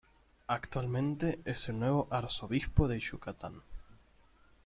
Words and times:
Actualmente 0.47 1.43
es 1.45 1.69
el 1.69 1.77
nuevo 1.77 2.07
Arzobispo 2.09 2.87
de 2.87 2.99
Yucatán. 2.99 3.61